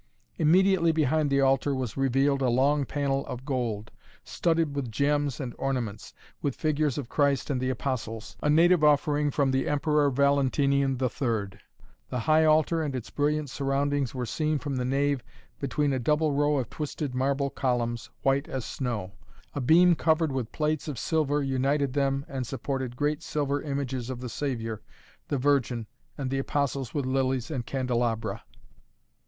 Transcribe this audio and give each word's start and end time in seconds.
Immediately 0.39 0.91
behind 0.91 1.29
the 1.29 1.41
altar 1.41 1.75
was 1.75 1.95
revealed 1.95 2.41
a 2.41 2.49
long 2.49 2.85
panel 2.85 3.23
of 3.27 3.45
gold, 3.45 3.91
studded 4.23 4.75
with 4.75 4.91
gems 4.91 5.39
and 5.39 5.53
ornaments, 5.59 6.11
with 6.41 6.55
figures 6.55 6.97
of 6.97 7.07
Christ 7.07 7.51
and 7.51 7.61
the 7.61 7.69
Apostles, 7.69 8.35
a 8.41 8.49
native 8.49 8.83
offering 8.83 9.29
from 9.29 9.51
the 9.51 9.67
Emperor 9.67 10.09
Valentinian 10.09 10.93
III. 10.99 11.49
The 12.09 12.19
high 12.21 12.45
altar 12.45 12.81
and 12.81 12.95
its 12.95 13.11
brilliant 13.11 13.51
surroundings 13.51 14.15
were 14.15 14.25
seen 14.25 14.57
from 14.57 14.77
the 14.77 14.85
nave 14.85 15.21
between 15.59 15.93
a 15.93 15.99
double 15.99 16.31
row 16.31 16.57
of 16.57 16.71
twisted 16.71 17.13
marble 17.13 17.51
columns, 17.51 18.09
white 18.23 18.47
as 18.49 18.65
snow. 18.65 19.11
A 19.53 19.61
beam 19.61 19.93
covered 19.93 20.31
with 20.31 20.51
plates 20.51 20.87
of 20.87 20.97
silver 20.97 21.43
united 21.43 21.93
them 21.93 22.25
and 22.27 22.47
supported 22.47 22.95
great 22.97 23.21
silver 23.21 23.61
images 23.61 24.09
of 24.09 24.19
the 24.19 24.29
Saviour, 24.29 24.81
the 25.27 25.37
Virgin 25.37 25.85
and 26.17 26.31
the 26.31 26.39
Apostles 26.39 26.91
with 26.91 27.05
lilies 27.05 27.51
and 27.51 27.67
candelabra. 27.67 28.41